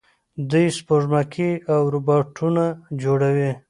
[0.49, 2.63] دوی سپوږمکۍ او روباټونه
[3.01, 3.51] جوړوي.